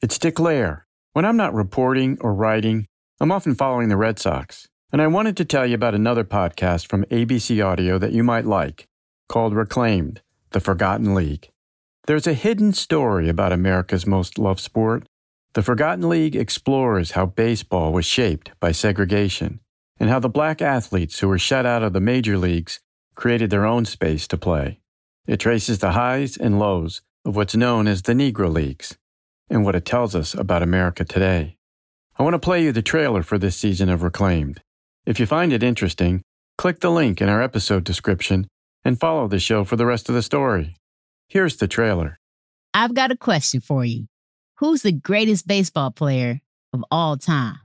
[0.00, 0.86] It's Dick Lair.
[1.12, 2.86] When I'm not reporting or writing,
[3.20, 4.68] I'm often following the Red Sox.
[4.92, 8.46] And I wanted to tell you about another podcast from ABC Audio that you might
[8.46, 8.86] like
[9.28, 11.50] called Reclaimed The Forgotten League.
[12.06, 15.04] There's a hidden story about America's most loved sport.
[15.54, 19.58] The Forgotten League explores how baseball was shaped by segregation
[19.98, 22.78] and how the black athletes who were shut out of the major leagues
[23.16, 24.78] created their own space to play.
[25.26, 28.96] It traces the highs and lows of what's known as the Negro Leagues
[29.50, 31.56] and what it tells us about America today.
[32.18, 34.60] I want to play you the trailer for this season of Reclaimed.
[35.06, 36.22] If you find it interesting,
[36.56, 38.46] click the link in our episode description
[38.84, 40.76] and follow the show for the rest of the story.
[41.28, 42.18] Here's the trailer.
[42.74, 44.06] I've got a question for you.
[44.56, 46.40] Who's the greatest baseball player
[46.72, 47.58] of all time?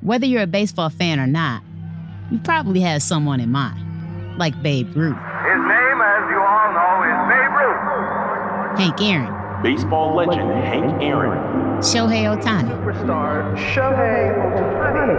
[0.00, 1.62] Whether you're a baseball fan or not,
[2.30, 5.14] you probably have someone in mind, like Babe Ruth.
[5.14, 8.78] His name, as you all know, is Babe Ruth.
[8.78, 11.38] Hank Aaron, Baseball legend Hank Aaron.
[11.80, 15.18] Shohei Ohtani, Superstar Shohei Ohtani.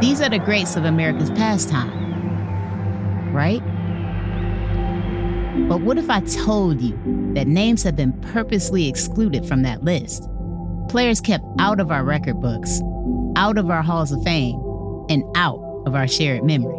[0.00, 1.90] These are the greats of America's pastime,
[3.32, 3.62] right?
[5.68, 6.98] But what if I told you
[7.34, 10.28] that names have been purposely excluded from that list?
[10.90, 12.82] Players kept out of our record books,
[13.36, 14.60] out of our halls of fame,
[15.08, 16.76] and out of our shared memory.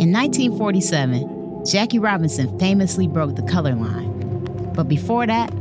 [0.00, 4.10] In 1947, Jackie Robinson famously broke the color line.
[4.74, 5.52] But before that,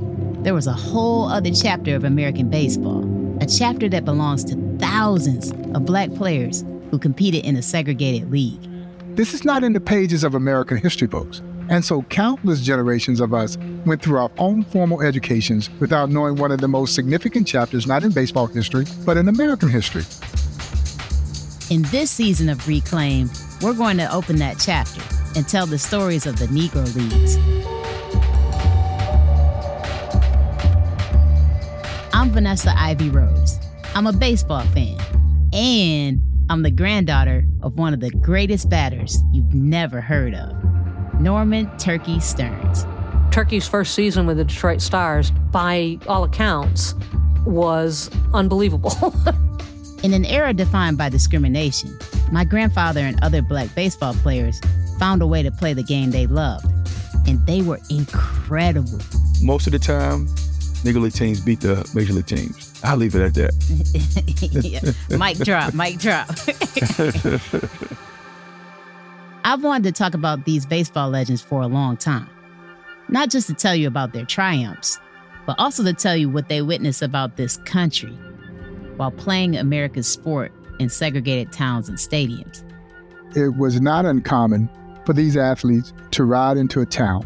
[0.44, 3.06] there was a whole other chapter of American baseball,
[3.40, 8.68] a chapter that belongs to thousands of black players who competed in a segregated league.
[9.16, 11.44] This is not in the pages of American history books.
[11.70, 16.52] And so countless generations of us went through our own formal educations without knowing one
[16.52, 20.04] of the most significant chapters, not in baseball history, but in American history.
[21.72, 23.30] In this season of Reclaim,
[23.62, 25.02] we're going to open that chapter
[25.38, 27.38] and tell the stories of the Negro Leagues.
[32.14, 33.58] I'm Vanessa Ivy Rose.
[33.96, 35.00] I'm a baseball fan,
[35.54, 40.52] and I'm the granddaughter of one of the greatest batters you've never heard of,
[41.22, 42.84] Norman Turkey Stearnes.
[43.32, 46.96] Turkey's first season with the Detroit Stars, by all accounts,
[47.46, 49.16] was unbelievable.
[50.04, 51.96] In an era defined by discrimination,
[52.32, 54.60] my grandfather and other black baseball players
[54.98, 56.66] found a way to play the game they loved,
[57.28, 59.00] and they were incredible.
[59.44, 60.26] Most of the time,
[60.84, 62.74] Negro League teams beat the Major League teams.
[62.84, 63.54] I'll leave it at that.
[64.64, 64.80] yeah.
[65.20, 66.28] Mic drop, mic drop.
[69.44, 72.28] I've wanted to talk about these baseball legends for a long time.
[73.08, 75.00] Not just to tell you about their triumphs,
[75.46, 78.18] but also to tell you what they witnessed about this country
[79.02, 82.64] while playing America's sport in segregated towns and stadiums.
[83.36, 84.70] It was not uncommon
[85.08, 87.26] for these athletes to ride into a town,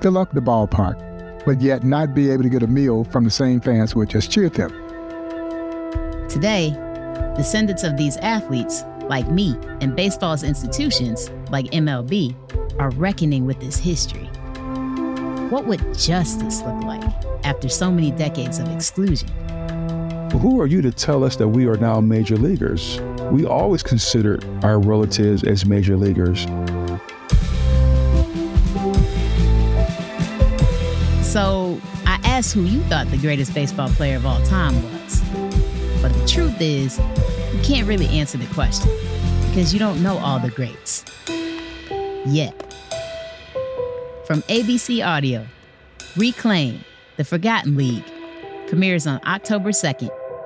[0.00, 3.30] fill up the ballpark, but yet not be able to get a meal from the
[3.30, 4.70] same fans who had just cheered them.
[6.28, 6.70] Today,
[7.36, 12.34] descendants of these athletes, like me, and baseball's institutions, like MLB,
[12.80, 14.26] are reckoning with this history.
[15.48, 17.04] What would justice look like
[17.44, 19.28] after so many decades of exclusion?
[20.40, 23.00] Who are you to tell us that we are now major leaguers?
[23.30, 26.42] We always considered our relatives as major leaguers.
[31.22, 35.22] So I asked who you thought the greatest baseball player of all time was.
[36.02, 38.90] But the truth is, you can't really answer the question
[39.48, 41.04] because you don't know all the greats.
[42.26, 42.54] Yet.
[44.26, 45.46] From ABC Audio,
[46.16, 46.84] Reclaim,
[47.16, 48.04] The Forgotten League,
[48.66, 50.10] premieres on October 2nd,